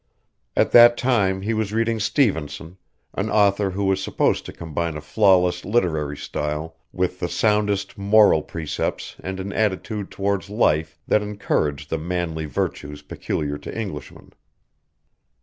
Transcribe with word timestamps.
At 0.55 0.71
that 0.71 0.97
time 0.97 1.41
he 1.41 1.53
was 1.53 1.71
reading 1.73 1.99
Stevenson, 1.99 2.79
an 3.13 3.29
author 3.29 3.69
who 3.69 3.83
was 3.83 4.01
supposed 4.01 4.47
to 4.47 4.51
combine 4.51 4.97
a 4.97 4.99
flawless 5.01 5.63
literary 5.63 6.17
style 6.17 6.75
with 6.91 7.19
the 7.19 7.29
soundest 7.29 7.99
moral 7.99 8.41
precepts 8.41 9.15
and 9.19 9.39
an 9.39 9.53
attitude 9.53 10.09
towards 10.09 10.49
life 10.49 10.97
that 11.07 11.21
encouraged 11.21 11.91
the 11.91 11.99
manly 11.99 12.45
virtues 12.45 13.03
peculiar 13.03 13.59
to 13.59 13.77
Englishmen. 13.77 14.31